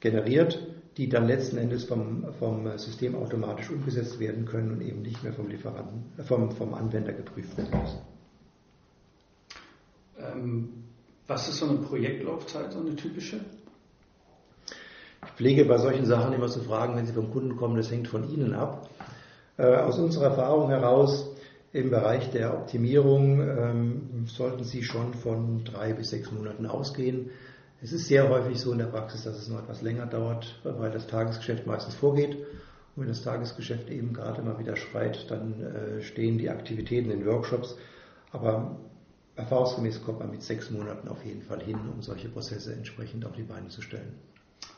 generiert, 0.00 0.58
die 0.96 1.08
dann 1.08 1.26
letzten 1.26 1.56
Endes 1.56 1.84
vom, 1.84 2.32
vom 2.38 2.78
System 2.78 3.16
automatisch 3.16 3.70
umgesetzt 3.70 4.20
werden 4.20 4.44
können 4.44 4.70
und 4.72 4.80
eben 4.82 5.02
nicht 5.02 5.22
mehr 5.22 5.32
vom 5.32 5.48
Lieferanten, 5.48 6.04
äh, 6.18 6.22
vom, 6.22 6.50
vom 6.50 6.74
Anwender 6.74 7.12
geprüft 7.12 7.56
werden 7.56 7.80
müssen. 7.80 7.98
Ähm, 10.18 10.83
was 11.26 11.48
ist 11.48 11.58
so 11.58 11.68
eine 11.68 11.78
Projektlaufzeit, 11.78 12.72
so 12.72 12.80
eine 12.80 12.96
typische? 12.96 13.40
Ich 15.24 15.30
pflege 15.30 15.64
bei 15.64 15.78
solchen 15.78 16.06
Sachen 16.06 16.32
immer 16.32 16.48
zu 16.48 16.60
fragen, 16.60 16.96
wenn 16.96 17.06
Sie 17.06 17.12
vom 17.12 17.30
Kunden 17.30 17.56
kommen, 17.56 17.76
das 17.76 17.90
hängt 17.90 18.08
von 18.08 18.28
Ihnen 18.30 18.54
ab. 18.54 18.88
aus 19.56 19.98
unserer 19.98 20.26
Erfahrung 20.26 20.68
heraus 20.68 21.26
im 21.72 21.90
Bereich 21.90 22.30
der 22.30 22.54
Optimierung 22.54 23.40
ähm, 23.40 24.26
sollten 24.26 24.64
Sie 24.64 24.84
schon 24.84 25.12
von 25.14 25.64
drei 25.64 25.92
bis 25.92 26.10
sechs 26.10 26.30
Monaten 26.30 26.66
ausgehen. 26.66 27.30
Es 27.82 27.92
ist 27.92 28.06
sehr 28.06 28.28
häufig 28.28 28.60
so 28.60 28.72
in 28.72 28.78
der 28.78 28.86
Praxis, 28.86 29.24
dass 29.24 29.36
es 29.36 29.48
noch 29.48 29.58
etwas 29.58 29.82
länger 29.82 30.06
dauert, 30.06 30.60
weil 30.62 30.90
das 30.90 31.06
Tagesgeschäft 31.06 31.66
meistens 31.66 31.94
vorgeht. 31.96 32.36
Und 32.94 33.02
wenn 33.02 33.08
das 33.08 33.22
Tagesgeschäft 33.22 33.90
eben 33.90 34.12
gerade 34.12 34.40
mal 34.42 34.58
wieder 34.58 34.76
schreit, 34.76 35.28
dann 35.30 35.60
äh, 35.62 36.02
stehen 36.02 36.38
die 36.38 36.48
Aktivitäten 36.48 37.10
in 37.10 37.26
Workshops. 37.26 37.76
Aber 38.30 38.78
erfahrungsgemäß 39.36 40.02
kommt 40.04 40.20
man 40.20 40.30
mit 40.30 40.42
sechs 40.42 40.70
Monaten 40.70 41.08
auf 41.08 41.24
jeden 41.24 41.42
Fall 41.42 41.60
hin, 41.62 41.78
um 41.92 42.02
solche 42.02 42.28
Prozesse 42.28 42.72
entsprechend 42.72 43.24
auf 43.24 43.32
die 43.32 43.42
Beine 43.42 43.68
zu 43.68 43.82
stellen. 43.82 44.14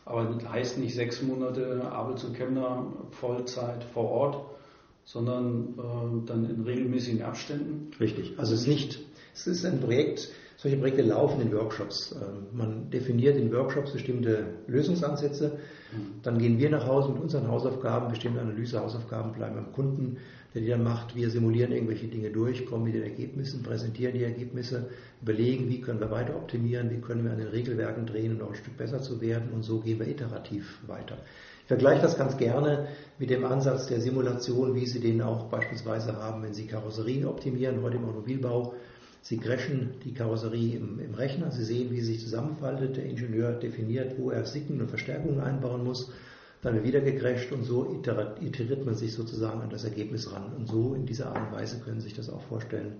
Aber 0.04 0.24
das 0.24 0.48
heißt 0.48 0.78
nicht 0.78 0.94
sechs 0.94 1.22
Monate 1.22 1.82
Arbeit 1.90 2.18
zu 2.20 2.32
Chemner, 2.32 2.86
Vollzeit 3.10 3.82
vor 3.84 4.10
Ort, 4.10 4.56
sondern 5.04 5.74
äh, 5.78 6.26
dann 6.26 6.48
in 6.48 6.62
regelmäßigen 6.62 7.22
Abständen. 7.22 7.90
Richtig. 8.00 8.38
Also 8.38 8.54
es 8.54 8.62
ist 8.62 8.68
nicht, 8.68 9.00
es 9.34 9.46
ist 9.46 9.64
ein 9.64 9.80
Projekt, 9.80 10.28
solche 10.56 10.76
Projekte 10.78 11.02
laufen 11.02 11.40
in 11.40 11.52
Workshops. 11.52 12.14
Ähm, 12.14 12.46
man 12.52 12.90
definiert 12.90 13.36
in 13.36 13.52
Workshops 13.52 13.92
bestimmte 13.92 14.46
Lösungsansätze. 14.66 15.58
Mhm. 15.92 16.22
Dann 16.22 16.38
gehen 16.38 16.58
wir 16.58 16.70
nach 16.70 16.86
Hause 16.86 17.10
mit 17.10 17.22
unseren 17.22 17.48
Hausaufgaben, 17.48 18.08
bestimmte 18.08 18.40
Analysehausaufgaben 18.40 19.32
bleiben 19.32 19.56
beim 19.56 19.72
Kunden, 19.72 20.18
der 20.56 20.62
die 20.62 20.70
dann 20.70 20.82
macht. 20.82 21.14
Wir 21.14 21.28
simulieren 21.28 21.70
irgendwelche 21.70 22.06
Dinge 22.06 22.30
durch, 22.30 22.64
kommen 22.64 22.84
mit 22.84 22.94
den 22.94 23.02
Ergebnissen, 23.02 23.62
präsentieren 23.62 24.14
die 24.14 24.24
Ergebnisse, 24.24 24.88
überlegen, 25.20 25.68
wie 25.68 25.82
können 25.82 26.00
wir 26.00 26.10
weiter 26.10 26.34
optimieren, 26.34 26.90
wie 26.90 27.02
können 27.02 27.24
wir 27.24 27.32
an 27.32 27.38
den 27.38 27.48
Regelwerken 27.48 28.06
drehen, 28.06 28.32
um 28.32 28.38
noch 28.38 28.48
ein 28.48 28.56
Stück 28.56 28.78
besser 28.78 29.02
zu 29.02 29.20
werden. 29.20 29.50
Und 29.52 29.64
so 29.64 29.80
gehen 29.80 29.98
wir 29.98 30.08
iterativ 30.08 30.78
weiter. 30.86 31.18
Ich 31.60 31.68
vergleiche 31.68 32.00
das 32.00 32.16
ganz 32.16 32.38
gerne 32.38 32.88
mit 33.18 33.28
dem 33.28 33.44
Ansatz 33.44 33.86
der 33.88 34.00
Simulation, 34.00 34.74
wie 34.74 34.86
Sie 34.86 35.00
den 35.00 35.20
auch 35.20 35.50
beispielsweise 35.50 36.16
haben, 36.16 36.42
wenn 36.42 36.54
Sie 36.54 36.66
Karosserien 36.66 37.26
optimieren, 37.26 37.82
heute 37.82 37.98
im 37.98 38.06
Automobilbau. 38.06 38.72
Sie 39.20 39.36
crashen 39.36 39.90
die 40.04 40.14
Karosserie 40.14 40.76
im, 40.76 41.00
im 41.00 41.12
Rechner, 41.12 41.50
Sie 41.50 41.64
sehen, 41.64 41.90
wie 41.90 42.00
sie 42.00 42.14
sich 42.14 42.22
zusammenfaltet, 42.22 42.96
der 42.96 43.04
Ingenieur 43.04 43.52
definiert, 43.52 44.14
wo 44.18 44.30
er 44.30 44.46
Sicken 44.46 44.80
und 44.80 44.88
Verstärkungen 44.88 45.40
einbauen 45.40 45.84
muss, 45.84 46.12
dann 46.62 46.82
wieder 46.82 47.00
gecrasht 47.00 47.52
und 47.52 47.64
so 47.64 48.02
iteriert 48.40 48.84
man 48.84 48.94
sich 48.94 49.12
sozusagen 49.12 49.60
an 49.60 49.70
das 49.70 49.84
Ergebnis 49.84 50.32
ran. 50.32 50.52
Und 50.56 50.68
so 50.68 50.94
in 50.94 51.06
dieser 51.06 51.28
Art 51.28 51.52
und 51.52 51.58
Weise 51.58 51.80
können 51.80 52.00
Sie 52.00 52.08
sich 52.08 52.16
das 52.16 52.30
auch 52.30 52.42
vorstellen, 52.42 52.94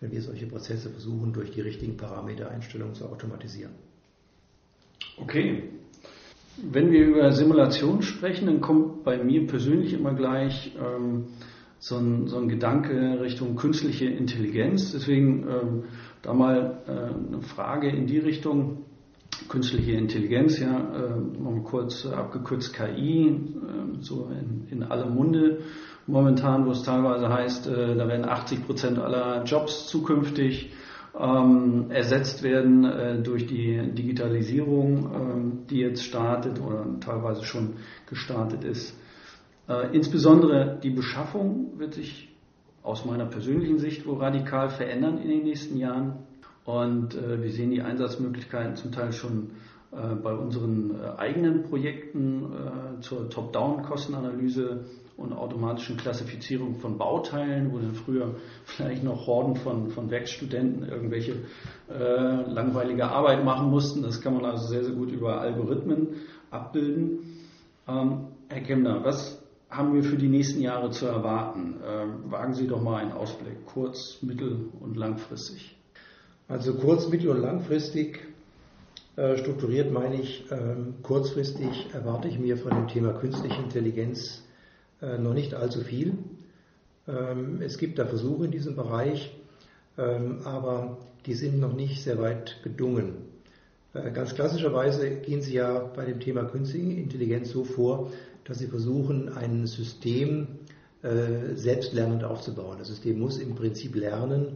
wenn 0.00 0.12
wir 0.12 0.22
solche 0.22 0.46
Prozesse 0.46 0.90
versuchen, 0.90 1.32
durch 1.32 1.50
die 1.50 1.60
richtigen 1.60 1.96
Parametereinstellungen 1.96 2.94
zu 2.94 3.06
automatisieren. 3.06 3.72
Okay, 5.18 5.64
wenn 6.62 6.90
wir 6.90 7.06
über 7.06 7.32
Simulation 7.32 8.02
sprechen, 8.02 8.46
dann 8.46 8.60
kommt 8.60 9.04
bei 9.04 9.22
mir 9.22 9.46
persönlich 9.46 9.92
immer 9.92 10.14
gleich 10.14 10.74
ähm, 10.78 11.26
so, 11.78 11.96
ein, 11.96 12.26
so, 12.26 12.38
ein, 12.38 12.48
Gedanke 12.48 13.20
Richtung 13.20 13.56
künstliche 13.56 14.06
Intelligenz. 14.06 14.92
Deswegen 14.92 15.46
ähm, 15.48 15.84
da 16.22 16.34
mal 16.34 16.82
äh, 16.86 17.32
eine 17.32 17.42
Frage 17.42 17.88
in 17.88 18.06
die 18.06 18.18
Richtung. 18.18 18.84
Künstliche 19.48 19.92
Intelligenz, 19.92 20.58
ja, 20.58 20.78
äh, 20.78 21.60
kurz 21.64 22.06
abgekürzt 22.06 22.74
KI, 22.74 23.28
äh, 23.28 24.02
so 24.02 24.28
in, 24.30 24.68
in 24.70 24.82
aller 24.82 25.06
Munde 25.06 25.58
momentan, 26.06 26.66
wo 26.66 26.72
es 26.72 26.82
teilweise 26.82 27.28
heißt, 27.28 27.66
äh, 27.66 27.96
da 27.96 28.08
werden 28.08 28.28
80 28.28 28.66
Prozent 28.66 28.98
aller 28.98 29.44
Jobs 29.44 29.86
zukünftig 29.86 30.72
ähm, 31.18 31.90
ersetzt 31.90 32.42
werden 32.42 32.84
äh, 32.84 33.22
durch 33.22 33.46
die 33.46 33.92
Digitalisierung, 33.92 35.10
ähm, 35.14 35.58
die 35.68 35.78
jetzt 35.78 36.04
startet 36.04 36.60
oder 36.60 36.86
teilweise 37.00 37.44
schon 37.44 37.74
gestartet 38.08 38.64
ist. 38.64 38.96
Äh, 39.68 39.94
insbesondere 39.94 40.78
die 40.82 40.90
Beschaffung 40.90 41.78
wird 41.78 41.94
sich 41.94 42.28
aus 42.82 43.04
meiner 43.04 43.26
persönlichen 43.26 43.78
Sicht 43.78 44.06
wohl 44.06 44.18
radikal 44.18 44.70
verändern 44.70 45.18
in 45.18 45.28
den 45.28 45.42
nächsten 45.42 45.78
Jahren. 45.78 46.26
Und 46.64 47.14
äh, 47.14 47.42
wir 47.42 47.50
sehen 47.50 47.70
die 47.70 47.82
Einsatzmöglichkeiten 47.82 48.76
zum 48.76 48.92
Teil 48.92 49.12
schon 49.12 49.50
äh, 49.92 50.14
bei 50.14 50.32
unseren 50.32 51.00
äh, 51.00 51.18
eigenen 51.18 51.64
Projekten 51.64 52.52
äh, 52.52 53.00
zur 53.00 53.28
Top-Down-Kostenanalyse 53.28 54.84
und 55.16 55.32
automatischen 55.32 55.96
Klassifizierung 55.96 56.76
von 56.76 56.96
Bauteilen, 56.96 57.72
wo 57.72 57.78
dann 57.78 57.94
früher 57.94 58.36
vielleicht 58.64 59.02
noch 59.02 59.26
Horden 59.26 59.56
von, 59.56 59.90
von 59.90 60.10
Werkstudenten 60.10 60.88
irgendwelche 60.88 61.32
äh, 61.88 62.50
langweilige 62.50 63.08
Arbeit 63.08 63.44
machen 63.44 63.68
mussten. 63.70 64.02
Das 64.02 64.20
kann 64.20 64.34
man 64.34 64.44
also 64.44 64.68
sehr, 64.68 64.84
sehr 64.84 64.94
gut 64.94 65.10
über 65.10 65.40
Algorithmen 65.40 66.08
abbilden. 66.50 67.40
Ähm, 67.88 68.28
Herr 68.48 68.60
Kemner, 68.62 69.04
was 69.04 69.42
haben 69.68 69.94
wir 69.94 70.02
für 70.02 70.16
die 70.16 70.28
nächsten 70.28 70.60
Jahre 70.60 70.90
zu 70.90 71.06
erwarten? 71.06 71.80
Ähm, 71.84 72.30
wagen 72.30 72.54
Sie 72.54 72.66
doch 72.66 72.82
mal 72.82 72.96
einen 72.96 73.12
Ausblick, 73.12 73.66
kurz-, 73.66 74.18
mittel- 74.22 74.68
und 74.80 74.96
langfristig. 74.96 75.79
Also 76.50 76.74
kurz-, 76.74 77.08
mittel- 77.08 77.28
und 77.28 77.42
langfristig 77.42 78.18
äh, 79.14 79.38
strukturiert 79.38 79.92
meine 79.92 80.20
ich, 80.20 80.46
ähm, 80.50 80.94
kurzfristig 81.00 81.86
erwarte 81.94 82.26
ich 82.26 82.40
mir 82.40 82.56
von 82.56 82.72
dem 82.74 82.88
Thema 82.88 83.12
künstliche 83.12 83.62
Intelligenz 83.62 84.42
äh, 85.00 85.16
noch 85.16 85.32
nicht 85.32 85.54
allzu 85.54 85.80
viel. 85.82 86.14
Ähm, 87.06 87.62
es 87.62 87.78
gibt 87.78 88.00
da 88.00 88.06
Versuche 88.06 88.46
in 88.46 88.50
diesem 88.50 88.74
Bereich, 88.74 89.32
ähm, 89.96 90.40
aber 90.42 90.98
die 91.24 91.34
sind 91.34 91.60
noch 91.60 91.72
nicht 91.72 92.02
sehr 92.02 92.18
weit 92.18 92.56
gedungen. 92.64 93.14
Äh, 93.94 94.10
ganz 94.10 94.34
klassischerweise 94.34 95.08
gehen 95.08 95.42
Sie 95.42 95.54
ja 95.54 95.78
bei 95.78 96.04
dem 96.04 96.18
Thema 96.18 96.42
künstliche 96.42 96.98
Intelligenz 97.00 97.50
so 97.50 97.62
vor, 97.62 98.10
dass 98.42 98.58
Sie 98.58 98.66
versuchen, 98.66 99.28
ein 99.28 99.68
System 99.68 100.48
äh, 101.02 101.54
selbstlernend 101.54 102.24
aufzubauen. 102.24 102.78
Das 102.80 102.88
System 102.88 103.20
muss 103.20 103.38
im 103.38 103.54
Prinzip 103.54 103.94
lernen, 103.94 104.48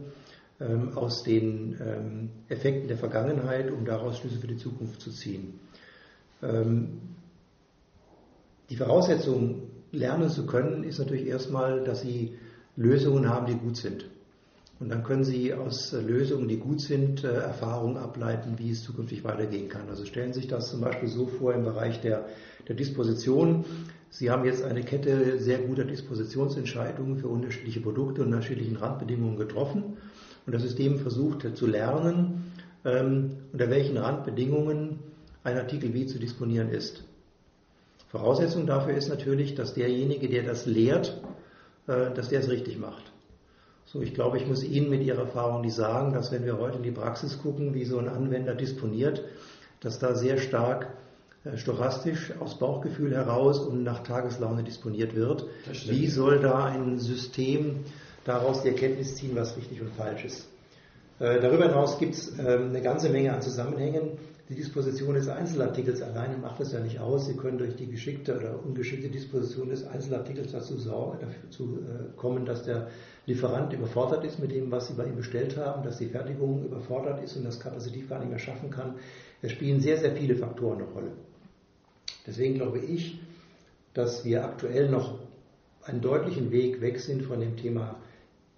aus 0.95 1.23
den 1.23 1.77
ähm, 1.81 2.29
Effekten 2.47 2.87
der 2.87 2.97
Vergangenheit, 2.97 3.69
um 3.71 3.83
daraus 3.83 4.19
Schlüsse 4.19 4.39
für 4.39 4.47
die 4.47 4.57
Zukunft 4.57 5.01
zu 5.01 5.11
ziehen. 5.11 5.59
Ähm, 6.41 7.01
die 8.69 8.77
Voraussetzung, 8.77 9.63
lernen 9.91 10.29
zu 10.29 10.45
können, 10.45 10.83
ist 10.83 10.99
natürlich 10.99 11.27
erstmal, 11.27 11.83
dass 11.83 12.01
Sie 12.01 12.37
Lösungen 12.75 13.29
haben, 13.29 13.45
die 13.45 13.55
gut 13.55 13.77
sind. 13.77 14.05
Und 14.79 14.89
dann 14.89 15.03
können 15.03 15.23
Sie 15.23 15.53
aus 15.53 15.93
Lösungen, 15.93 16.49
die 16.49 16.57
gut 16.57 16.81
sind, 16.81 17.23
äh, 17.23 17.27
Erfahrungen 17.27 17.95
ableiten, 17.97 18.55
wie 18.57 18.71
es 18.71 18.83
zukünftig 18.83 19.23
weitergehen 19.23 19.69
kann. 19.69 19.87
Also 19.87 20.03
stellen 20.05 20.33
Sie 20.33 20.41
sich 20.41 20.49
das 20.49 20.69
zum 20.69 20.81
Beispiel 20.81 21.07
so 21.07 21.27
vor 21.27 21.53
im 21.53 21.63
Bereich 21.63 22.01
der, 22.01 22.25
der 22.67 22.75
Disposition. 22.75 23.63
Sie 24.09 24.29
haben 24.29 24.43
jetzt 24.43 24.63
eine 24.63 24.81
Kette 24.81 25.39
sehr 25.39 25.59
guter 25.59 25.85
Dispositionsentscheidungen 25.85 27.17
für 27.17 27.27
unterschiedliche 27.29 27.79
Produkte 27.79 28.21
und 28.21 28.27
unterschiedlichen 28.27 28.75
Randbedingungen 28.75 29.37
getroffen. 29.37 29.97
Und 30.45 30.53
das 30.53 30.61
System 30.61 30.99
versucht 30.99 31.57
zu 31.57 31.65
lernen, 31.65 32.51
ähm, 32.83 33.37
unter 33.51 33.69
welchen 33.69 33.97
Randbedingungen 33.97 34.99
ein 35.43 35.57
Artikel 35.57 35.93
wie 35.93 36.05
zu 36.05 36.19
disponieren 36.19 36.69
ist. 36.69 37.03
Voraussetzung 38.09 38.65
dafür 38.67 38.95
ist 38.95 39.09
natürlich, 39.09 39.55
dass 39.55 39.73
derjenige, 39.73 40.29
der 40.29 40.43
das 40.43 40.65
lehrt, 40.65 41.21
äh, 41.87 42.11
dass 42.13 42.29
der 42.29 42.39
es 42.41 42.49
richtig 42.49 42.77
macht. 42.77 43.11
So, 43.85 44.01
ich 44.01 44.13
glaube, 44.13 44.37
ich 44.37 44.47
muss 44.47 44.63
Ihnen 44.63 44.89
mit 44.89 45.03
Ihrer 45.03 45.21
Erfahrung 45.21 45.61
nicht 45.61 45.75
sagen, 45.75 46.13
dass 46.13 46.31
wenn 46.31 46.45
wir 46.45 46.57
heute 46.57 46.77
in 46.77 46.83
die 46.83 46.91
Praxis 46.91 47.39
gucken, 47.41 47.73
wie 47.73 47.85
so 47.85 47.97
ein 47.97 48.07
Anwender 48.07 48.55
disponiert, 48.55 49.23
dass 49.79 49.99
da 49.99 50.15
sehr 50.15 50.37
stark 50.37 50.87
äh, 51.43 51.57
stochastisch 51.57 52.33
aus 52.39 52.57
Bauchgefühl 52.57 53.13
heraus 53.13 53.59
und 53.59 53.83
nach 53.83 54.03
Tageslaune 54.03 54.63
disponiert 54.63 55.15
wird. 55.15 55.45
Wie 55.87 56.07
soll 56.07 56.39
da 56.39 56.65
ein 56.65 56.99
System 56.99 57.81
daraus 58.25 58.63
die 58.63 58.69
Erkenntnis 58.69 59.15
ziehen, 59.15 59.31
was 59.35 59.55
richtig 59.55 59.81
und 59.81 59.93
falsch 59.93 60.25
ist? 60.25 60.47
Äh, 61.19 61.39
darüber 61.39 61.67
hinaus 61.67 61.97
gibt 61.97 62.15
es 62.15 62.37
ähm, 62.37 62.69
eine 62.69 62.81
ganze 62.81 63.09
Menge 63.09 63.33
an 63.33 63.41
Zusammenhängen. 63.41 64.17
Die 64.49 64.55
Disposition 64.55 65.15
des 65.15 65.29
Einzelartikels 65.29 66.01
alleine 66.01 66.37
macht 66.37 66.59
es 66.59 66.73
ja 66.73 66.79
nicht 66.79 66.99
aus. 66.99 67.25
Sie 67.25 67.35
können 67.35 67.57
durch 67.57 67.75
die 67.77 67.87
geschickte 67.87 68.37
oder 68.37 68.63
ungeschickte 68.63 69.09
Disposition 69.09 69.69
des 69.69 69.87
Einzelartikels 69.87 70.51
dazu, 70.51 70.75
dazu 70.75 71.79
äh, 71.79 72.15
kommen, 72.17 72.45
dass 72.45 72.63
der 72.63 72.89
Lieferant 73.25 73.73
überfordert 73.73 74.23
ist 74.23 74.39
mit 74.39 74.51
dem, 74.51 74.69
was 74.69 74.87
Sie 74.87 74.93
bei 74.93 75.05
ihm 75.05 75.15
bestellt 75.15 75.57
haben, 75.57 75.83
dass 75.83 75.97
die 75.97 76.07
Fertigung 76.07 76.63
überfordert 76.65 77.23
ist 77.23 77.37
und 77.37 77.45
das 77.45 77.59
kapazitiv 77.59 78.09
gar 78.09 78.19
nicht 78.19 78.29
mehr 78.29 78.39
schaffen 78.39 78.69
kann. 78.69 78.95
Es 79.41 79.51
spielen 79.51 79.79
sehr, 79.79 79.97
sehr 79.97 80.15
viele 80.15 80.35
Faktoren 80.35 80.79
eine 80.81 80.91
Rolle. 80.91 81.11
Deswegen 82.27 82.55
glaube 82.55 82.79
ich, 82.79 83.19
dass 83.93 84.25
wir 84.25 84.43
aktuell 84.43 84.89
noch 84.89 85.17
einen 85.85 86.01
deutlichen 86.01 86.51
Weg 86.51 86.81
weg 86.81 86.99
sind 86.99 87.23
von 87.23 87.39
dem 87.39 87.55
Thema 87.55 87.95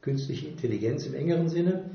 künstliche 0.01 0.47
Intelligenz 0.47 1.05
im 1.05 1.15
engeren 1.15 1.49
Sinne. 1.49 1.89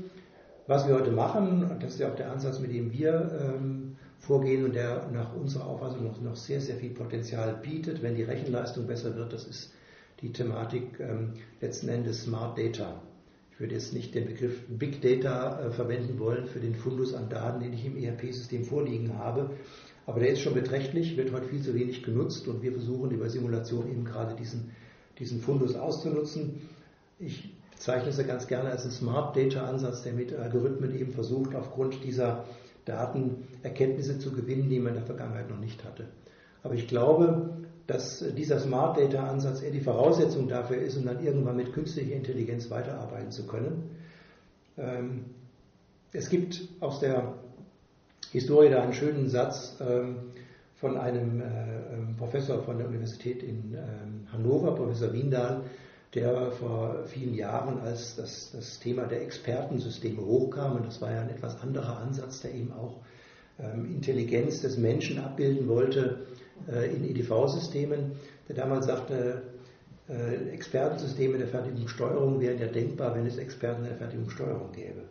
Was 0.67 0.87
wir 0.87 0.95
heute 0.95 1.11
machen, 1.11 1.69
das 1.81 1.93
ist 1.93 1.99
ja 1.99 2.09
auch 2.11 2.15
der 2.15 2.31
Ansatz, 2.31 2.59
mit 2.59 2.73
dem 2.73 2.93
wir 2.93 3.31
ähm, 3.41 3.97
vorgehen 4.19 4.63
und 4.63 4.75
der 4.75 5.09
nach 5.11 5.35
unserer 5.35 5.67
Auffassung 5.67 6.05
noch, 6.05 6.21
noch, 6.21 6.35
sehr, 6.37 6.61
sehr 6.61 6.77
viel 6.77 6.91
Potenzial 6.91 7.59
bietet, 7.61 8.01
wenn 8.01 8.15
die 8.15 8.23
Rechenleistung 8.23 8.87
besser 8.87 9.15
wird. 9.15 9.33
Das 9.33 9.45
ist 9.45 9.73
die 10.21 10.31
Thematik 10.31 10.99
ähm, 10.99 11.33
letzten 11.59 11.89
Endes 11.89 12.23
Smart 12.23 12.57
Data. 12.57 13.01
Ich 13.51 13.59
würde 13.59 13.75
jetzt 13.75 13.93
nicht 13.93 14.15
den 14.15 14.25
Begriff 14.25 14.63
Big 14.69 15.01
Data 15.01 15.65
äh, 15.65 15.71
verwenden 15.71 16.17
wollen 16.17 16.47
für 16.47 16.61
den 16.61 16.75
Fundus 16.75 17.13
an 17.13 17.29
Daten, 17.29 17.61
den 17.61 17.73
ich 17.73 17.85
im 17.85 17.97
ERP-System 17.97 18.63
vorliegen 18.63 19.17
habe. 19.17 19.51
Aber 20.05 20.21
der 20.21 20.29
ist 20.29 20.41
schon 20.41 20.53
beträchtlich, 20.53 21.17
wird 21.17 21.33
heute 21.33 21.47
viel 21.47 21.61
zu 21.61 21.73
wenig 21.73 22.03
genutzt 22.03 22.47
und 22.47 22.61
wir 22.61 22.71
versuchen 22.71 23.11
über 23.11 23.29
Simulation 23.29 23.91
eben 23.91 24.05
gerade 24.05 24.35
diesen, 24.35 24.71
diesen 25.19 25.41
Fundus 25.41 25.75
auszunutzen. 25.75 26.61
Ich 27.19 27.53
bezeichne 27.83 28.11
ja 28.11 28.23
ganz 28.23 28.47
gerne 28.47 28.69
als 28.69 28.83
einen 28.83 28.91
Smart 28.91 29.35
Data 29.35 29.65
Ansatz, 29.65 30.03
der 30.03 30.13
mit 30.13 30.33
Algorithmen 30.33 30.97
eben 30.97 31.11
versucht, 31.11 31.53
aufgrund 31.53 32.01
dieser 32.01 32.45
Daten 32.85 33.45
Erkenntnisse 33.61 34.19
zu 34.19 34.31
gewinnen, 34.31 34.69
die 34.69 34.79
man 34.79 34.93
in 34.93 34.99
der 34.99 35.05
Vergangenheit 35.05 35.49
noch 35.49 35.59
nicht 35.59 35.83
hatte. 35.83 36.07
Aber 36.63 36.75
ich 36.75 36.87
glaube, 36.87 37.49
dass 37.85 38.23
dieser 38.37 38.59
Smart 38.59 38.97
Data 38.97 39.27
Ansatz 39.27 39.61
eher 39.61 39.71
die 39.71 39.81
Voraussetzung 39.81 40.47
dafür 40.47 40.77
ist, 40.77 40.95
um 40.95 41.05
dann 41.05 41.21
irgendwann 41.25 41.57
mit 41.57 41.73
künstlicher 41.73 42.15
Intelligenz 42.15 42.71
weiterarbeiten 42.71 43.31
zu 43.31 43.47
können. 43.47 43.97
Ähm, 44.77 45.25
es 46.13 46.29
gibt 46.29 46.61
aus 46.79 47.01
der 47.01 47.33
Historie 48.31 48.69
da 48.69 48.81
einen 48.81 48.93
schönen 48.93 49.27
Satz 49.27 49.75
ähm, 49.81 50.31
von 50.75 50.95
einem 50.95 51.41
äh, 51.41 51.43
ähm, 51.95 52.15
Professor 52.17 52.63
von 52.63 52.77
der 52.77 52.87
Universität 52.87 53.43
in 53.43 53.77
Hannover, 54.31 54.73
Professor 54.73 55.11
Wiendahl, 55.11 55.63
der 56.15 56.51
vor 56.51 57.03
vielen 57.07 57.33
Jahren, 57.33 57.79
als 57.81 58.15
das, 58.15 58.51
das 58.51 58.79
Thema 58.79 59.05
der 59.05 59.21
Expertensysteme 59.21 60.23
hochkam, 60.23 60.75
und 60.75 60.85
das 60.85 61.01
war 61.01 61.11
ja 61.11 61.21
ein 61.21 61.29
etwas 61.29 61.61
anderer 61.61 61.97
Ansatz, 61.99 62.41
der 62.41 62.53
eben 62.53 62.71
auch 62.71 63.01
Intelligenz 63.85 64.61
des 64.61 64.77
Menschen 64.77 65.19
abbilden 65.19 65.67
wollte, 65.67 66.25
äh, 66.71 66.93
in 66.93 67.03
EDV-Systemen, 67.03 68.13
der 68.47 68.55
damals 68.55 68.85
sagte, 68.85 69.41
äh, 70.09 70.49
Expertensysteme 70.51 71.37
der 71.37 71.47
Fertigungssteuerung 71.47 72.39
wären 72.39 72.59
ja 72.59 72.67
denkbar, 72.67 73.15
wenn 73.15 73.25
es 73.25 73.37
Experten 73.37 73.83
der 73.83 73.95
Fertigungssteuerung 73.95 74.71
gäbe. 74.71 75.03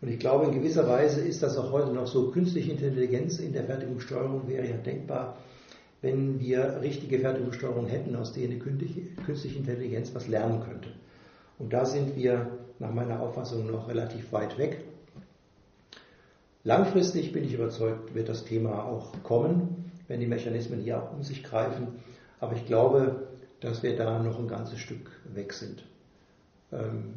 Und 0.00 0.08
ich 0.08 0.18
glaube, 0.18 0.46
in 0.46 0.52
gewisser 0.52 0.88
Weise 0.88 1.20
ist 1.20 1.42
das 1.42 1.56
auch 1.56 1.70
heute 1.70 1.92
noch 1.92 2.06
so. 2.06 2.30
Künstliche 2.30 2.72
Intelligenz 2.72 3.38
in 3.38 3.52
der 3.52 3.64
Fertigungssteuerung 3.64 4.48
wäre 4.48 4.66
ja 4.66 4.76
denkbar, 4.76 5.36
wenn 6.02 6.40
wir 6.40 6.80
richtige 6.82 7.18
Fertigungssteuerung 7.18 7.86
hätten, 7.86 8.16
aus 8.16 8.32
denen 8.32 8.58
künstliche 8.58 9.58
Intelligenz 9.58 10.14
was 10.14 10.28
lernen 10.28 10.60
könnte. 10.60 10.90
Und 11.58 11.72
da 11.72 11.86
sind 11.86 12.16
wir 12.16 12.58
nach 12.78 12.92
meiner 12.92 13.20
Auffassung 13.20 13.70
noch 13.70 13.88
relativ 13.88 14.32
weit 14.32 14.58
weg. 14.58 14.84
Langfristig 16.64 17.32
bin 17.32 17.44
ich 17.44 17.54
überzeugt, 17.54 18.14
wird 18.14 18.28
das 18.28 18.44
Thema 18.44 18.84
auch 18.84 19.22
kommen 19.22 19.82
wenn 20.12 20.20
die 20.20 20.26
Mechanismen 20.26 20.80
hier 20.80 21.02
auch 21.02 21.12
um 21.14 21.22
sich 21.22 21.42
greifen. 21.42 21.88
Aber 22.38 22.54
ich 22.54 22.66
glaube, 22.66 23.28
dass 23.60 23.82
wir 23.82 23.96
da 23.96 24.22
noch 24.22 24.38
ein 24.38 24.46
ganzes 24.46 24.78
Stück 24.78 25.10
weg 25.32 25.54
sind. 25.54 25.84
Ähm, 26.70 27.14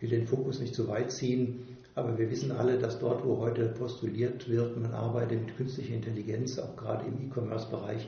will 0.00 0.10
den 0.10 0.26
Fokus 0.26 0.60
nicht 0.60 0.74
zu 0.74 0.86
weit 0.88 1.10
ziehen, 1.10 1.75
aber 1.96 2.18
wir 2.18 2.30
wissen 2.30 2.52
alle, 2.52 2.78
dass 2.78 2.98
dort, 2.98 3.24
wo 3.24 3.38
heute 3.38 3.68
postuliert 3.68 4.48
wird, 4.50 4.76
man 4.76 4.92
arbeitet 4.92 5.46
mit 5.46 5.56
künstlicher 5.56 5.94
Intelligenz, 5.94 6.58
auch 6.58 6.76
gerade 6.76 7.06
im 7.06 7.26
E-Commerce-Bereich, 7.26 8.06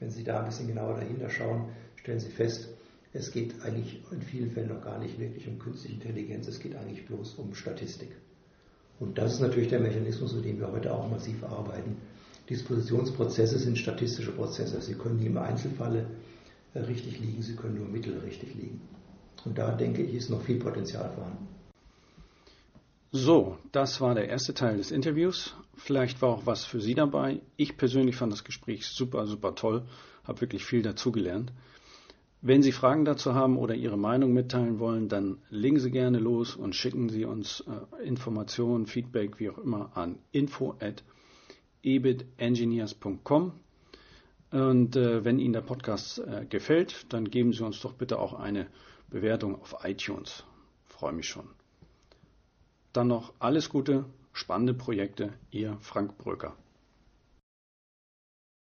wenn 0.00 0.10
Sie 0.10 0.24
da 0.24 0.40
ein 0.40 0.46
bisschen 0.46 0.66
genauer 0.66 0.94
dahinter 0.94 1.28
schauen, 1.28 1.68
stellen 1.96 2.20
Sie 2.20 2.30
fest, 2.30 2.68
es 3.12 3.30
geht 3.30 3.62
eigentlich 3.62 4.02
in 4.10 4.22
vielen 4.22 4.50
Fällen 4.50 4.70
noch 4.70 4.82
gar 4.82 4.98
nicht 4.98 5.18
wirklich 5.18 5.46
um 5.46 5.58
künstliche 5.58 5.96
Intelligenz, 5.96 6.48
es 6.48 6.58
geht 6.58 6.74
eigentlich 6.74 7.06
bloß 7.06 7.34
um 7.34 7.54
Statistik. 7.54 8.08
Und 8.98 9.18
das 9.18 9.34
ist 9.34 9.40
natürlich 9.40 9.68
der 9.68 9.80
Mechanismus, 9.80 10.34
mit 10.34 10.46
dem 10.46 10.58
wir 10.58 10.72
heute 10.72 10.94
auch 10.94 11.08
massiv 11.10 11.44
arbeiten. 11.44 11.98
Dispositionsprozesse 12.48 13.58
sind 13.58 13.76
statistische 13.76 14.32
Prozesse. 14.32 14.80
Sie 14.80 14.94
können 14.94 15.18
nie 15.18 15.26
im 15.26 15.36
Einzelfalle 15.36 16.06
äh, 16.72 16.78
richtig 16.80 17.20
liegen, 17.20 17.42
sie 17.42 17.56
können 17.56 17.76
nur 17.76 17.88
mittelrichtig 17.88 18.54
liegen. 18.54 18.80
Und 19.44 19.58
da 19.58 19.70
denke 19.72 20.02
ich, 20.02 20.14
ist 20.14 20.30
noch 20.30 20.40
viel 20.40 20.58
Potenzial 20.58 21.10
vorhanden. 21.10 21.57
So, 23.10 23.56
das 23.72 24.02
war 24.02 24.14
der 24.14 24.28
erste 24.28 24.52
Teil 24.52 24.76
des 24.76 24.90
Interviews. 24.90 25.56
Vielleicht 25.74 26.20
war 26.20 26.28
auch 26.28 26.46
was 26.46 26.66
für 26.66 26.80
Sie 26.80 26.94
dabei. 26.94 27.40
Ich 27.56 27.78
persönlich 27.78 28.16
fand 28.16 28.32
das 28.32 28.44
Gespräch 28.44 28.86
super, 28.86 29.26
super 29.26 29.54
toll, 29.54 29.86
habe 30.24 30.42
wirklich 30.42 30.64
viel 30.66 30.82
dazugelernt. 30.82 31.52
Wenn 32.42 32.62
Sie 32.62 32.70
Fragen 32.70 33.04
dazu 33.04 33.34
haben 33.34 33.56
oder 33.56 33.74
Ihre 33.74 33.96
Meinung 33.96 34.32
mitteilen 34.32 34.78
wollen, 34.78 35.08
dann 35.08 35.38
legen 35.48 35.80
Sie 35.80 35.90
gerne 35.90 36.18
los 36.18 36.54
und 36.54 36.74
schicken 36.74 37.08
Sie 37.08 37.24
uns 37.24 37.64
äh, 37.66 38.04
Informationen, 38.04 38.86
Feedback, 38.86 39.40
wie 39.40 39.50
auch 39.50 39.58
immer 39.58 39.96
an 39.96 40.18
info@ 40.30 41.02
ebitengineers.com. 41.82 43.52
Und 44.50 44.96
äh, 44.96 45.24
wenn 45.24 45.38
Ihnen 45.38 45.52
der 45.52 45.62
Podcast 45.62 46.18
äh, 46.18 46.46
gefällt, 46.46 47.12
dann 47.12 47.30
geben 47.30 47.52
Sie 47.52 47.64
uns 47.64 47.80
doch 47.80 47.94
bitte 47.94 48.18
auch 48.18 48.34
eine 48.34 48.66
Bewertung 49.08 49.60
auf 49.60 49.76
iTunes. 49.82 50.44
Freue 50.86 51.12
mich 51.12 51.28
schon. 51.28 51.57
Dann 52.98 53.06
noch 53.06 53.32
alles 53.38 53.68
Gute, 53.68 54.06
spannende 54.32 54.74
Projekte, 54.74 55.32
Ihr 55.52 55.76
Frank 55.80 56.18
Bröker. 56.18 56.56